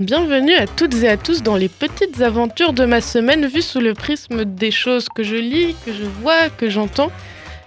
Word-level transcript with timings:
Bienvenue 0.00 0.54
à 0.54 0.68
toutes 0.68 0.94
et 1.02 1.08
à 1.08 1.16
tous 1.16 1.42
dans 1.42 1.56
les 1.56 1.68
petites 1.68 2.20
aventures 2.20 2.72
de 2.72 2.84
ma 2.84 3.00
semaine 3.00 3.48
vues 3.48 3.62
sous 3.62 3.80
le 3.80 3.94
prisme 3.94 4.44
des 4.44 4.70
choses 4.70 5.08
que 5.12 5.24
je 5.24 5.34
lis, 5.34 5.74
que 5.84 5.92
je 5.92 6.04
vois, 6.04 6.50
que 6.50 6.70
j'entends 6.70 7.10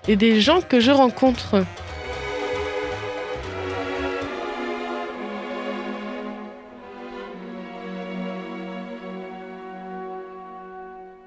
et 0.08 0.16
des 0.16 0.40
gens 0.40 0.62
que 0.62 0.80
je 0.80 0.92
rencontre. 0.92 1.66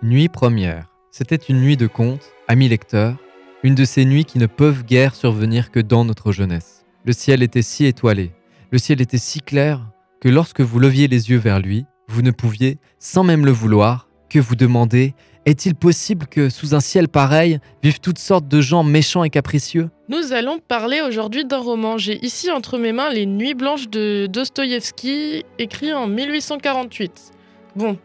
Nuit 0.02 0.30
première. 0.30 0.86
C'était 1.10 1.36
une 1.36 1.60
nuit 1.60 1.76
de 1.76 1.86
conte, 1.86 2.32
amis 2.48 2.68
lecteurs, 2.70 3.16
une 3.62 3.74
de 3.74 3.84
ces 3.84 4.06
nuits 4.06 4.24
qui 4.24 4.38
ne 4.38 4.46
peuvent 4.46 4.84
guère 4.84 5.14
survenir 5.14 5.70
que 5.70 5.80
dans 5.80 6.06
notre 6.06 6.32
jeunesse. 6.32 6.86
Le 7.04 7.12
ciel 7.12 7.42
était 7.42 7.60
si 7.60 7.84
étoilé, 7.84 8.32
le 8.70 8.78
ciel 8.78 9.02
était 9.02 9.18
si 9.18 9.42
clair 9.42 9.86
que 10.24 10.30
lorsque 10.30 10.62
vous 10.62 10.78
leviez 10.78 11.06
les 11.06 11.28
yeux 11.28 11.36
vers 11.36 11.60
lui, 11.60 11.84
vous 12.08 12.22
ne 12.22 12.30
pouviez, 12.30 12.78
sans 12.98 13.24
même 13.24 13.44
le 13.44 13.52
vouloir, 13.52 14.08
que 14.30 14.38
vous 14.38 14.56
demander 14.56 15.12
est-il 15.44 15.74
possible 15.74 16.26
que 16.26 16.48
sous 16.48 16.74
un 16.74 16.80
ciel 16.80 17.08
pareil 17.08 17.58
vivent 17.82 18.00
toutes 18.00 18.18
sortes 18.18 18.48
de 18.48 18.62
gens 18.62 18.82
méchants 18.82 19.24
et 19.24 19.28
capricieux? 19.28 19.90
Nous 20.08 20.32
allons 20.32 20.58
parler 20.58 21.02
aujourd'hui 21.02 21.44
d'un 21.44 21.58
roman. 21.58 21.98
J'ai 21.98 22.24
ici 22.24 22.50
entre 22.50 22.78
mes 22.78 22.92
mains 22.92 23.10
Les 23.10 23.26
Nuits 23.26 23.52
blanches 23.52 23.90
de 23.90 24.26
Dostoïevski, 24.26 25.44
écrit 25.58 25.92
en 25.92 26.06
1848. 26.06 27.32
Bon, 27.76 27.98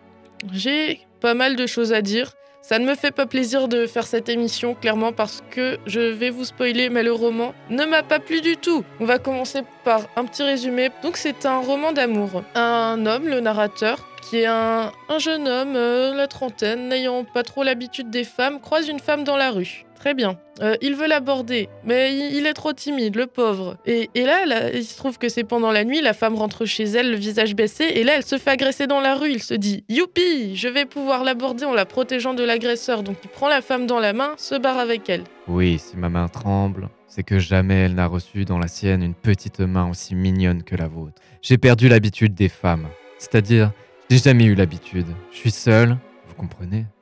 j'ai 0.51 0.99
pas 1.21 1.35
mal 1.35 1.55
de 1.55 1.65
choses 1.67 1.93
à 1.93 2.01
dire. 2.01 2.33
Ça 2.61 2.77
ne 2.77 2.85
me 2.85 2.95
fait 2.95 3.11
pas 3.11 3.25
plaisir 3.25 3.67
de 3.67 3.87
faire 3.87 4.05
cette 4.05 4.29
émission, 4.29 4.75
clairement, 4.75 5.11
parce 5.11 5.41
que 5.49 5.79
je 5.85 6.01
vais 6.01 6.29
vous 6.29 6.43
spoiler, 6.43 6.89
mais 6.89 7.03
le 7.03 7.13
roman 7.13 7.53
ne 7.69 7.85
m'a 7.85 8.03
pas 8.03 8.19
plu 8.19 8.41
du 8.41 8.57
tout. 8.57 8.83
On 8.99 9.05
va 9.05 9.17
commencer 9.17 9.61
par 9.83 10.01
un 10.17 10.25
petit 10.25 10.43
résumé. 10.43 10.89
Donc, 11.01 11.17
c'est 11.17 11.45
un 11.45 11.59
roman 11.59 11.93
d'amour. 11.93 12.43
Un 12.55 13.05
homme, 13.05 13.27
le 13.27 13.39
narrateur, 13.39 14.07
qui 14.21 14.37
est 14.39 14.45
un, 14.45 14.91
jeune 15.17 15.47
homme, 15.47 15.75
euh, 15.75 16.13
la 16.13 16.27
trentaine, 16.27 16.89
n'ayant 16.89 17.23
pas 17.23 17.43
trop 17.43 17.63
l'habitude 17.63 18.09
des 18.09 18.23
femmes, 18.23 18.59
croise 18.59 18.87
une 18.87 18.99
femme 18.99 19.23
dans 19.23 19.37
la 19.37 19.51
rue. 19.51 19.85
Très 19.99 20.13
bien. 20.13 20.37
Euh, 20.61 20.75
il 20.81 20.95
veut 20.95 21.07
l'aborder, 21.07 21.67
mais 21.83 22.15
il, 22.15 22.47
est 22.47 22.53
trop 22.53 22.71
timide, 22.71 23.17
le 23.17 23.27
pauvre. 23.27 23.75
Et, 23.85 24.09
là, 24.15 24.71
il 24.73 24.85
se 24.85 24.95
trouve 24.95 25.17
que 25.17 25.27
c'est 25.27 25.43
pendant 25.43 25.71
la 25.71 25.83
nuit, 25.83 26.01
la 26.01 26.13
femme 26.13 26.35
rentre 26.35 26.65
chez 26.65 26.85
elle, 26.85 27.11
le 27.11 27.17
visage 27.17 27.53
baissé, 27.53 27.83
et 27.83 28.05
là, 28.05 28.13
elle 28.15 28.25
se 28.25 28.37
fait 28.37 28.51
agresser 28.51 28.87
dans 28.87 29.01
la 29.01 29.15
rue. 29.15 29.31
Il 29.31 29.43
se 29.43 29.53
dit 29.53 29.83
Youpi, 29.89 30.55
je 30.55 30.69
vais 30.69 30.85
pouvoir 30.85 31.25
l'aborder 31.25 31.65
en 31.65 31.73
la 31.73 31.85
protégeant 31.85 32.33
de 32.33 32.43
l'agresseur. 32.43 33.03
Donc 33.03 33.17
il 33.25 33.29
prend 33.29 33.49
la 33.49 33.61
femme 33.61 33.87
dans 33.87 33.99
la 33.99 34.13
main, 34.13 34.35
se 34.37 34.55
barre 34.55 34.79
avec 34.79 35.09
elle. 35.09 35.23
Oui, 35.49 35.79
si 35.79 35.97
ma 35.97 36.07
main 36.07 36.29
tremble, 36.29 36.87
c'est 37.07 37.23
que 37.23 37.37
jamais 37.37 37.81
elle 37.81 37.95
n'a 37.95 38.07
reçu 38.07 38.45
dans 38.45 38.57
la 38.57 38.69
sienne 38.69 39.03
une 39.03 39.15
petite 39.15 39.59
main 39.59 39.89
aussi 39.89 40.15
mignonne 40.15 40.63
que 40.63 40.77
la 40.77 40.87
vôtre. 40.87 41.21
J'ai 41.41 41.57
perdu 41.57 41.89
l'habitude 41.89 42.33
des 42.33 42.49
femmes. 42.49 42.87
C'est-à-dire, 43.17 43.71
j'ai 44.09 44.17
jamais 44.17 44.45
eu 44.45 44.55
l'habitude. 44.55 45.07
Je 45.31 45.37
suis 45.37 45.51
seul, 45.51 45.97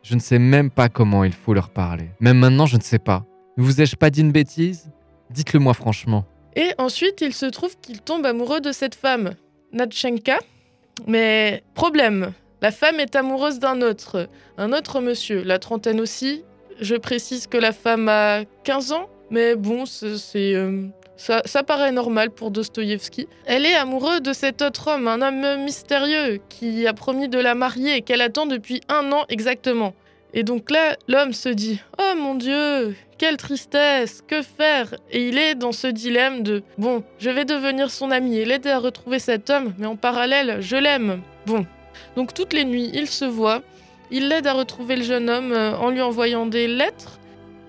Je 0.04 0.16
ne 0.16 0.20
sais 0.20 0.40
même 0.40 0.70
pas 0.70 0.90
comment 0.90 1.24
il 1.24 1.34
faut 1.34 1.54
leur 1.54 1.70
parler. 1.70 2.10
Même 2.20 2.40
maintenant, 2.40 2.66
je 2.66 2.78
ne 2.78 2.82
sais 2.82 3.00
pas. 3.00 3.26
Ne 3.58 3.64
vous 3.64 3.82
ai-je 3.82 3.96
pas 3.96 4.10
dit 4.10 4.22
une 4.22 4.32
bêtise? 4.32 4.90
Dites-le 5.30 5.60
moi 5.60 5.74
franchement. 5.74 6.26
Et 6.56 6.72
ensuite, 6.78 7.22
il 7.22 7.34
se 7.34 7.46
trouve 7.46 7.78
qu'il 7.80 8.02
tombe 8.02 8.26
amoureux 8.26 8.62
de 8.62 8.72
cette 8.72 8.96
femme, 8.96 9.32
Natchenka. 9.74 10.40
Mais 11.06 11.64
problème, 11.76 12.32
la 12.62 12.72
femme 12.72 13.00
est 13.00 13.16
amoureuse 13.16 13.60
d'un 13.60 13.82
autre, 13.82 14.30
un 14.58 14.74
autre 14.74 15.00
monsieur, 15.02 15.44
la 15.44 15.60
trentaine 15.60 16.00
aussi. 16.00 16.44
Je 16.80 16.96
précise 16.96 17.48
que 17.48 17.58
la 17.58 17.72
femme 17.72 18.10
a 18.10 18.44
15 18.64 18.92
ans, 18.92 19.10
mais 19.30 19.56
bon, 19.56 19.86
c'est 19.86 20.56
euh, 20.56 20.88
ça, 21.18 21.64
paraît 21.64 21.92
normal 21.92 22.30
pour 22.30 22.52
Dostoïevski. 22.52 23.28
Elle 23.46 23.66
est 23.66 23.76
amoureuse 23.76 24.22
de 24.22 24.34
cet 24.34 24.62
autre 24.62 24.90
homme, 24.90 25.08
un 25.08 25.22
homme 25.22 25.64
mystérieux, 25.64 26.40
qui 26.50 26.88
a 26.88 26.94
promis 26.94 27.28
de 27.28 27.40
la 27.40 27.56
marier 27.56 27.98
et 27.98 28.02
qu'elle 28.02 28.22
attend 28.22 28.46
depuis 28.46 28.82
un 28.88 29.12
an 29.12 29.26
exactement. 29.30 29.94
Et 30.34 30.44
donc 30.44 30.70
là, 30.70 30.96
l'homme 31.08 31.34
se 31.34 31.50
dit 31.50 31.82
Oh 32.00 32.16
mon 32.18 32.36
Dieu, 32.36 32.96
quelle 33.18 33.38
tristesse, 33.38 34.22
que 34.28 34.42
faire? 34.42 34.94
Et 35.12 35.28
il 35.30 35.38
est 35.38 35.56
dans 35.56 35.72
ce 35.72 35.88
dilemme 35.88 36.44
de 36.44 36.62
Bon, 36.78 37.04
je 37.18 37.30
vais 37.30 37.46
devenir 37.46 37.90
son 37.90 38.12
ami 38.12 38.38
et 38.38 38.46
l'aider 38.46 38.70
à 38.70 38.80
retrouver 38.80 39.20
cet 39.20 39.50
homme, 39.50 39.74
mais 39.78 39.88
en 39.88 39.96
parallèle, 39.96 40.58
je 40.62 40.76
l'aime. 40.76 41.22
Bon. 41.46 41.66
Donc 42.16 42.34
toutes 42.34 42.54
les 42.54 42.66
nuits, 42.66 42.92
il 42.94 43.08
se 43.08 43.26
voit, 43.26 43.64
il 44.12 44.30
l'aide 44.30 44.48
à 44.48 44.54
retrouver 44.54 44.96
le 44.96 45.04
jeune 45.04 45.30
homme 45.30 45.52
euh, 45.52 45.76
en 45.76 45.90
lui 45.90 46.02
envoyant 46.02 46.46
des 46.46 46.68
lettres. 46.68 47.20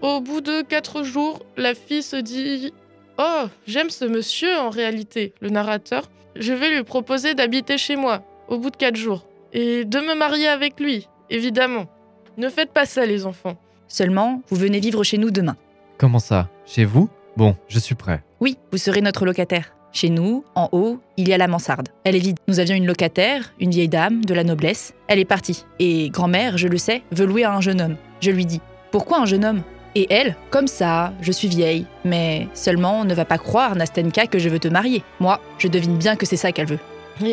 Au 0.02 0.20
bout 0.20 0.40
de 0.40 0.62
quatre 0.62 1.02
jours, 1.02 1.40
la 1.56 1.74
fille 1.74 2.02
se 2.02 2.16
dit 2.16 2.72
Oh, 3.18 3.46
j'aime 3.66 3.90
ce 3.90 4.04
monsieur 4.04 4.56
en 4.58 4.70
réalité, 4.70 5.32
le 5.40 5.50
narrateur. 5.50 6.08
Je 6.36 6.52
vais 6.52 6.70
lui 6.70 6.84
proposer 6.84 7.34
d'habiter 7.34 7.76
chez 7.76 7.96
moi, 7.96 8.22
au 8.46 8.58
bout 8.58 8.70
de 8.70 8.76
quatre 8.76 8.94
jours, 8.94 9.26
et 9.52 9.84
de 9.84 9.98
me 9.98 10.14
marier 10.14 10.46
avec 10.46 10.78
lui, 10.78 11.08
évidemment. 11.28 11.86
Ne 12.36 12.48
faites 12.48 12.70
pas 12.70 12.86
ça, 12.86 13.06
les 13.06 13.26
enfants. 13.26 13.56
Seulement, 13.88 14.42
vous 14.48 14.56
venez 14.56 14.78
vivre 14.78 15.02
chez 15.02 15.18
nous 15.18 15.32
demain. 15.32 15.56
Comment 15.98 16.20
ça 16.20 16.48
Chez 16.64 16.84
vous? 16.84 17.08
Bon, 17.36 17.56
je 17.66 17.80
suis 17.80 17.96
prêt. 17.96 18.22
Oui, 18.38 18.56
vous 18.70 18.78
serez 18.78 19.00
notre 19.00 19.26
locataire. 19.26 19.74
Chez 19.90 20.10
nous, 20.10 20.44
en 20.54 20.68
haut, 20.70 21.00
il 21.16 21.28
y 21.28 21.32
a 21.32 21.38
la 21.38 21.48
mansarde. 21.48 21.88
Elle 22.04 22.14
est 22.14 22.20
vide. 22.20 22.38
Nous 22.46 22.60
avions 22.60 22.76
une 22.76 22.86
locataire, 22.86 23.52
une 23.58 23.70
vieille 23.70 23.88
dame, 23.88 24.24
de 24.24 24.34
la 24.34 24.44
noblesse. 24.44 24.94
Elle 25.08 25.18
est 25.18 25.24
partie. 25.24 25.64
Et 25.80 26.10
grand-mère, 26.10 26.56
je 26.56 26.68
le 26.68 26.78
sais, 26.78 27.02
veut 27.10 27.26
louer 27.26 27.42
à 27.42 27.52
un 27.52 27.60
jeune 27.60 27.80
homme. 27.80 27.96
Je 28.20 28.30
lui 28.30 28.46
dis 28.46 28.60
Pourquoi 28.92 29.18
un 29.20 29.26
jeune 29.26 29.44
homme? 29.44 29.62
Et 29.94 30.06
elle, 30.10 30.36
comme 30.50 30.66
ça, 30.66 31.12
je 31.20 31.32
suis 31.32 31.48
vieille, 31.48 31.86
mais 32.04 32.48
seulement 32.54 33.04
ne 33.04 33.14
va 33.14 33.24
pas 33.24 33.38
croire, 33.38 33.74
Nastenka, 33.76 34.26
que 34.26 34.38
je 34.38 34.48
veux 34.48 34.58
te 34.58 34.68
marier. 34.68 35.02
Moi, 35.20 35.40
je 35.58 35.68
devine 35.68 35.96
bien 35.96 36.16
que 36.16 36.26
c'est 36.26 36.36
ça 36.36 36.52
qu'elle 36.52 36.68
veut. 36.68 36.78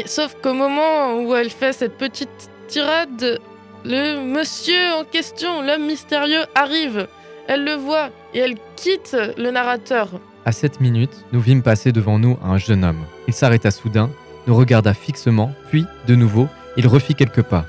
sauf 0.05 0.35
qu'au 0.41 0.53
moment 0.53 1.19
où 1.21 1.35
elle 1.35 1.49
fait 1.49 1.73
cette 1.73 1.97
petite 1.97 2.49
tirade, 2.67 3.39
le 3.83 4.21
monsieur 4.21 4.93
en 4.99 5.03
question, 5.03 5.61
l'homme 5.61 5.85
mystérieux, 5.85 6.43
arrive. 6.55 7.07
Elle 7.47 7.63
le 7.63 7.75
voit 7.75 8.09
et 8.33 8.39
elle 8.39 8.55
quitte 8.75 9.15
le 9.37 9.51
narrateur. 9.51 10.09
À 10.45 10.51
cette 10.51 10.81
minute, 10.81 11.25
nous 11.31 11.39
vîmes 11.39 11.61
passer 11.61 11.91
devant 11.91 12.17
nous 12.17 12.37
un 12.43 12.57
jeune 12.57 12.83
homme. 12.83 13.05
Il 13.27 13.33
s'arrêta 13.33 13.71
soudain, 13.71 14.09
nous 14.47 14.55
regarda 14.55 14.93
fixement, 14.93 15.51
puis, 15.69 15.85
de 16.07 16.15
nouveau, 16.15 16.47
il 16.77 16.87
refit 16.87 17.15
quelques 17.15 17.43
pas. 17.43 17.65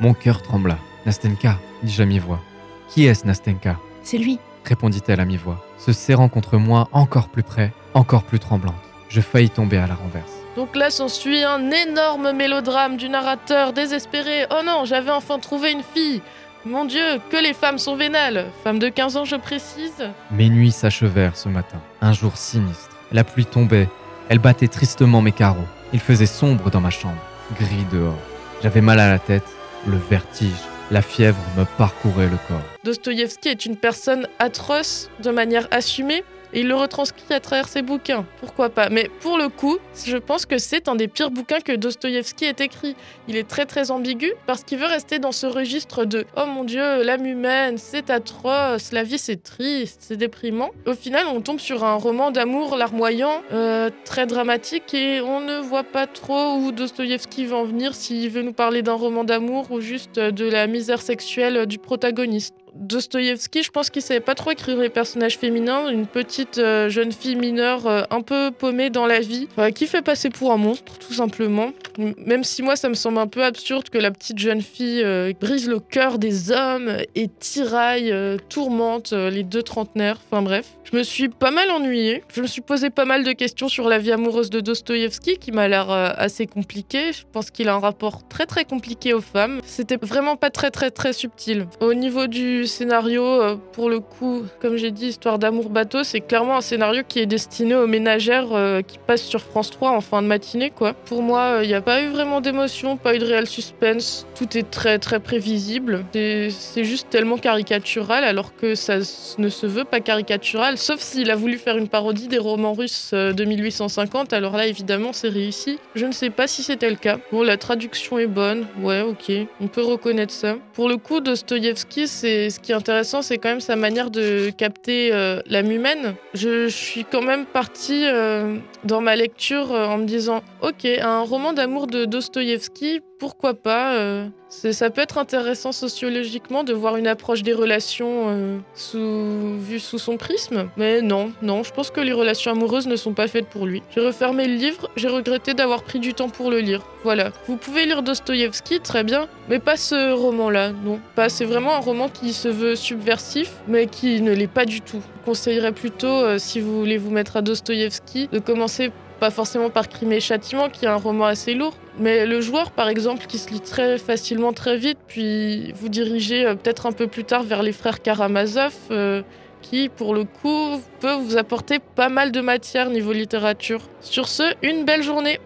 Mon 0.00 0.14
cœur 0.14 0.42
trembla. 0.42 0.78
Nastenka, 1.06 1.58
dis-je 1.82 2.02
à 2.02 2.06
mi-voix. 2.06 2.40
Qui 2.88 3.06
est-ce, 3.06 3.26
Nastenka? 3.26 3.78
C'est 4.02 4.18
lui, 4.18 4.38
répondit-elle 4.64 5.20
à 5.20 5.24
mi-voix, 5.24 5.64
se 5.78 5.92
serrant 5.92 6.28
contre 6.28 6.56
moi 6.56 6.88
encore 6.92 7.28
plus 7.28 7.42
près, 7.42 7.72
encore 7.94 8.22
plus 8.22 8.38
tremblante. 8.38 8.74
Je 9.08 9.20
faillis 9.20 9.50
tomber 9.50 9.78
à 9.78 9.86
la 9.86 9.94
renverse. 9.94 10.30
Donc 10.56 10.76
là 10.76 10.90
s'ensuit 10.90 11.42
un 11.42 11.70
énorme 11.70 12.32
mélodrame 12.32 12.96
du 12.96 13.08
narrateur 13.08 13.72
désespéré. 13.72 14.46
Oh 14.50 14.62
non, 14.64 14.84
j'avais 14.84 15.10
enfin 15.10 15.38
trouvé 15.38 15.72
une 15.72 15.82
fille. 15.82 16.22
Mon 16.64 16.84
Dieu, 16.84 17.20
que 17.30 17.36
les 17.36 17.54
femmes 17.54 17.78
sont 17.78 17.96
vénales. 17.96 18.46
Femme 18.62 18.78
de 18.78 18.88
15 18.88 19.16
ans, 19.16 19.24
je 19.24 19.36
précise. 19.36 20.10
Mes 20.30 20.50
nuits 20.50 20.72
s'achevèrent 20.72 21.36
ce 21.36 21.48
matin. 21.48 21.78
Un 22.02 22.12
jour 22.12 22.36
sinistre. 22.36 22.96
La 23.12 23.24
pluie 23.24 23.46
tombait. 23.46 23.88
Elle 24.28 24.38
battait 24.38 24.68
tristement 24.68 25.22
mes 25.22 25.32
carreaux. 25.32 25.66
Il 25.92 26.00
faisait 26.00 26.26
sombre 26.26 26.70
dans 26.70 26.80
ma 26.80 26.90
chambre. 26.90 27.16
Gris 27.58 27.86
dehors. 27.90 28.18
J'avais 28.62 28.82
mal 28.82 29.00
à 29.00 29.08
la 29.08 29.18
tête, 29.18 29.46
le 29.86 29.96
vertige 29.96 30.50
la 30.90 31.02
fièvre 31.02 31.40
me 31.56 31.64
parcourait 31.78 32.28
le 32.28 32.36
corps. 32.48 32.62
Dostoïevski 32.84 33.48
est 33.48 33.66
une 33.66 33.76
personne 33.76 34.26
atroce 34.38 35.10
de 35.22 35.30
manière 35.30 35.68
assumée 35.70 36.24
il 36.52 36.68
le 36.68 36.74
retranscrit 36.74 37.32
à 37.32 37.40
travers 37.40 37.68
ses 37.68 37.82
bouquins. 37.82 38.26
Pourquoi 38.40 38.70
pas? 38.70 38.88
Mais 38.88 39.08
pour 39.20 39.38
le 39.38 39.48
coup, 39.48 39.78
je 40.04 40.16
pense 40.16 40.46
que 40.46 40.58
c'est 40.58 40.88
un 40.88 40.96
des 40.96 41.08
pires 41.08 41.30
bouquins 41.30 41.60
que 41.60 41.72
Dostoïevski 41.72 42.44
ait 42.44 42.56
écrit. 42.58 42.96
Il 43.28 43.36
est 43.36 43.48
très 43.48 43.66
très 43.66 43.90
ambigu 43.90 44.32
parce 44.46 44.64
qu'il 44.64 44.78
veut 44.78 44.86
rester 44.86 45.18
dans 45.18 45.32
ce 45.32 45.46
registre 45.46 46.04
de 46.04 46.26
Oh 46.36 46.46
mon 46.46 46.64
Dieu, 46.64 47.02
l'âme 47.02 47.26
humaine, 47.26 47.78
c'est 47.78 48.10
atroce, 48.10 48.92
la 48.92 49.02
vie 49.02 49.18
c'est 49.18 49.42
triste, 49.42 50.00
c'est 50.00 50.16
déprimant. 50.16 50.70
Au 50.86 50.94
final, 50.94 51.26
on 51.32 51.40
tombe 51.40 51.60
sur 51.60 51.84
un 51.84 51.94
roman 51.94 52.30
d'amour 52.30 52.76
larmoyant, 52.76 53.42
euh, 53.52 53.90
très 54.04 54.26
dramatique 54.26 54.94
et 54.94 55.20
on 55.20 55.40
ne 55.40 55.58
voit 55.58 55.84
pas 55.84 56.06
trop 56.06 56.56
où 56.56 56.72
Dostoïevski 56.72 57.46
va 57.46 57.56
en 57.56 57.64
venir, 57.64 57.94
s'il 57.94 58.30
veut 58.30 58.42
nous 58.42 58.52
parler 58.52 58.82
d'un 58.82 58.94
roman 58.94 59.24
d'amour 59.24 59.70
ou 59.70 59.80
juste 59.80 60.18
de 60.18 60.44
la 60.48 60.66
misère 60.66 61.02
sexuelle 61.02 61.66
du 61.66 61.78
protagoniste. 61.78 62.54
Dostoïevski, 62.74 63.62
je 63.62 63.70
pense 63.70 63.90
qu'il 63.90 64.02
savait 64.02 64.20
pas 64.20 64.34
trop 64.34 64.50
écrire 64.50 64.78
les 64.78 64.88
personnages 64.88 65.38
féminins. 65.38 65.88
Une 65.88 66.06
petite 66.06 66.58
euh, 66.58 66.88
jeune 66.88 67.12
fille 67.12 67.36
mineure 67.36 67.86
euh, 67.86 68.02
un 68.10 68.22
peu 68.22 68.50
paumée 68.50 68.90
dans 68.90 69.06
la 69.06 69.20
vie, 69.20 69.48
qui 69.74 69.86
fait 69.86 70.02
passer 70.02 70.30
pour 70.30 70.52
un 70.52 70.56
monstre, 70.56 70.98
tout 70.98 71.12
simplement. 71.12 71.72
même 71.98 72.44
si 72.44 72.62
moi, 72.62 72.76
ça 72.76 72.88
me 72.88 72.94
semble 72.94 73.18
un 73.18 73.26
peu 73.26 73.44
absurde 73.44 73.88
que 73.88 73.98
la 73.98 74.10
petite 74.10 74.38
jeune 74.38 74.62
fille 74.62 75.02
euh, 75.02 75.32
brise 75.40 75.68
le 75.68 75.80
cœur 75.80 76.18
des 76.18 76.52
hommes 76.52 76.96
et 77.14 77.28
tiraille, 77.28 78.14
tourmente 78.48 79.12
les 79.12 79.42
deux 79.42 79.62
trentenaires. 79.62 80.18
Enfin 80.30 80.42
bref, 80.42 80.66
je 80.84 80.96
me 80.96 81.02
suis 81.02 81.28
pas 81.28 81.50
mal 81.50 81.70
ennuyée. 81.70 82.22
Je 82.32 82.42
me 82.42 82.46
suis 82.46 82.60
posé 82.60 82.90
pas 82.90 83.04
mal 83.04 83.24
de 83.24 83.32
questions 83.32 83.68
sur 83.68 83.88
la 83.88 83.98
vie 83.98 84.12
amoureuse 84.12 84.50
de 84.50 84.60
Dostoïevski, 84.60 85.38
qui 85.38 85.52
m'a 85.52 85.68
l'air 85.68 85.90
assez 85.90 86.46
compliquée. 86.46 87.12
Je 87.12 87.24
pense 87.30 87.50
qu'il 87.50 87.68
a 87.68 87.74
un 87.74 87.78
rapport 87.78 88.26
très 88.28 88.46
très 88.46 88.64
compliqué 88.64 89.14
aux 89.14 89.20
femmes. 89.20 89.60
C'était 89.64 89.98
vraiment 90.00 90.36
pas 90.36 90.50
très 90.50 90.70
très 90.70 90.90
très 90.90 91.12
subtil. 91.12 91.66
Au 91.80 91.94
niveau 91.94 92.26
du 92.26 92.59
scénario, 92.66 93.24
euh, 93.24 93.56
pour 93.72 93.90
le 93.90 94.00
coup, 94.00 94.44
comme 94.60 94.76
j'ai 94.76 94.90
dit, 94.90 95.08
Histoire 95.08 95.38
d'amour 95.38 95.70
bateau, 95.70 96.04
c'est 96.04 96.20
clairement 96.20 96.56
un 96.56 96.60
scénario 96.60 97.02
qui 97.06 97.18
est 97.18 97.26
destiné 97.26 97.74
aux 97.74 97.86
ménagères 97.86 98.52
euh, 98.52 98.82
qui 98.82 98.98
passent 98.98 99.24
sur 99.24 99.40
France 99.40 99.70
3 99.70 99.90
en 99.90 100.00
fin 100.00 100.22
de 100.22 100.26
matinée, 100.26 100.70
quoi. 100.70 100.92
Pour 100.92 101.22
moi, 101.22 101.60
il 101.62 101.68
n'y 101.68 101.74
a 101.74 101.80
pas 101.80 102.02
eu 102.02 102.08
vraiment 102.08 102.40
d'émotion, 102.40 102.96
pas 102.96 103.14
eu 103.14 103.18
de 103.18 103.24
réel 103.24 103.46
suspense. 103.46 104.26
Tout 104.36 104.56
est 104.56 104.70
très 104.70 104.98
très 104.98 105.20
prévisible. 105.20 106.04
C'est 106.12 106.84
juste 106.84 107.10
tellement 107.10 107.38
caricatural, 107.38 108.24
alors 108.24 108.54
que 108.54 108.74
ça 108.74 108.98
ne 109.38 109.48
se 109.48 109.66
veut 109.66 109.84
pas 109.84 110.00
caricatural, 110.00 110.78
sauf 110.78 111.00
s'il 111.00 111.30
a 111.30 111.36
voulu 111.36 111.58
faire 111.58 111.76
une 111.76 111.88
parodie 111.88 112.28
des 112.28 112.38
romans 112.38 112.72
russes 112.72 113.10
euh, 113.14 113.32
de 113.32 113.44
1850. 113.44 114.32
Alors 114.32 114.56
là, 114.56 114.66
évidemment, 114.66 115.12
c'est 115.12 115.28
réussi. 115.28 115.78
Je 115.94 116.06
ne 116.06 116.12
sais 116.12 116.30
pas 116.30 116.46
si 116.46 116.62
c'était 116.62 116.90
le 116.90 116.96
cas. 116.96 117.18
Bon, 117.32 117.42
la 117.42 117.56
traduction 117.56 118.18
est 118.18 118.26
bonne, 118.26 118.66
ouais, 118.80 119.02
ok, 119.02 119.32
on 119.60 119.68
peut 119.68 119.82
reconnaître 119.82 120.32
ça. 120.32 120.56
Pour 120.72 120.88
le 120.88 120.96
coup, 120.96 121.20
Dostoïevski, 121.20 122.06
c'est 122.08 122.49
ce 122.50 122.60
qui 122.60 122.72
est 122.72 122.74
intéressant, 122.74 123.22
c'est 123.22 123.38
quand 123.38 123.48
même 123.48 123.60
sa 123.60 123.76
manière 123.76 124.10
de 124.10 124.50
capter 124.50 125.10
euh, 125.12 125.40
l'âme 125.46 125.70
humaine. 125.70 126.14
Je, 126.34 126.68
suis 126.68 127.04
quand 127.04 127.22
même 127.22 127.46
partie 127.46 128.06
euh, 128.06 128.56
dans 128.84 129.00
ma 129.00 129.16
lecture 129.16 129.72
euh, 129.72 129.86
en 129.86 129.98
me 129.98 130.04
disant, 130.04 130.42
ok, 130.62 130.84
un 130.84 131.20
roman 131.20 131.52
d'amour 131.52 131.86
de 131.86 132.04
Dostoïevski, 132.04 133.00
pourquoi 133.20 133.54
pas 133.54 133.94
euh, 133.94 134.26
Ça 134.48 134.90
peut 134.90 135.02
être 135.02 135.18
intéressant 135.18 135.70
sociologiquement 135.72 136.64
de 136.64 136.72
voir 136.72 136.96
une 136.96 137.06
approche 137.06 137.42
des 137.42 137.52
relations 137.52 138.24
euh, 138.28 138.58
sous, 138.74 139.58
vue 139.60 139.78
sous 139.78 139.98
son 139.98 140.16
prisme, 140.16 140.68
mais 140.78 141.02
non, 141.02 141.30
non, 141.42 141.62
je 141.62 141.70
pense 141.70 141.90
que 141.90 142.00
les 142.00 142.14
relations 142.14 142.50
amoureuses 142.50 142.88
ne 142.88 142.96
sont 142.96 143.12
pas 143.12 143.28
faites 143.28 143.46
pour 143.46 143.66
lui. 143.66 143.82
J'ai 143.94 144.00
refermé 144.00 144.48
le 144.48 144.54
livre, 144.54 144.90
j'ai 144.96 145.08
regretté 145.08 145.52
d'avoir 145.52 145.82
pris 145.82 146.00
du 146.00 146.14
temps 146.14 146.30
pour 146.30 146.50
le 146.50 146.60
lire. 146.60 146.82
Voilà. 147.04 147.30
Vous 147.46 147.56
pouvez 147.56 147.84
lire 147.84 148.02
Dostoïevski, 148.02 148.80
très 148.80 149.04
bien, 149.04 149.28
mais 149.50 149.58
pas 149.58 149.76
ce 149.76 150.12
roman-là, 150.12 150.72
non. 150.72 150.98
Pas, 151.14 151.28
c'est 151.28 151.44
vraiment 151.44 151.74
un 151.74 151.80
roman 151.80 152.08
qui 152.08 152.32
se 152.32 152.48
veut 152.48 152.74
subversif, 152.74 153.52
mais 153.68 153.86
qui 153.86 154.22
ne 154.22 154.32
l'est 154.32 154.46
pas 154.46 154.64
du 154.64 154.80
tout. 154.80 155.02
Je 155.20 155.24
conseillerais 155.26 155.72
plutôt, 155.72 156.08
euh, 156.08 156.38
si 156.38 156.60
vous 156.60 156.78
voulez 156.78 156.96
vous 156.96 157.10
mettre 157.10 157.36
à 157.36 157.42
Dostoïevski, 157.42 158.28
de 158.32 158.38
commencer 158.38 158.90
pas 159.20 159.30
forcément 159.30 159.68
par 159.68 159.88
Crime 159.88 160.12
et 160.12 160.20
Châtiment, 160.20 160.70
qui 160.70 160.86
est 160.86 160.88
un 160.88 160.96
roman 160.96 161.26
assez 161.26 161.52
lourd, 161.52 161.74
mais 162.00 162.26
Le 162.26 162.40
Joueur, 162.40 162.70
par 162.70 162.88
exemple, 162.88 163.26
qui 163.26 163.38
se 163.38 163.50
lit 163.50 163.60
très 163.60 163.98
facilement, 163.98 164.52
très 164.52 164.76
vite, 164.76 164.98
puis 165.06 165.72
vous 165.72 165.88
dirigez 165.88 166.46
euh, 166.46 166.54
peut-être 166.54 166.86
un 166.86 166.92
peu 166.92 167.06
plus 167.06 167.24
tard 167.24 167.42
vers 167.42 167.62
les 167.62 167.72
frères 167.72 168.00
Karamazov, 168.00 168.74
euh, 168.90 169.22
qui, 169.62 169.88
pour 169.90 170.14
le 170.14 170.24
coup, 170.24 170.80
peut 171.00 171.12
vous 171.12 171.36
apporter 171.36 171.78
pas 171.78 172.08
mal 172.08 172.32
de 172.32 172.40
matière 172.40 172.88
niveau 172.88 173.12
littérature. 173.12 173.82
Sur 174.00 174.28
ce, 174.28 174.42
une 174.62 174.84
belle 174.84 175.02
journée 175.02 175.38